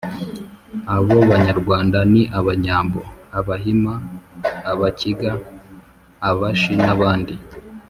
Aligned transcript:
Abo 0.95 1.15
banyarwanda 1.31 1.97
ni 2.11 2.23
Abanyambo, 2.39 3.01
Abahima, 3.39 3.93
Abakiga, 4.71 5.31
Abashi 6.29 6.73
n'abandi. 6.83 7.33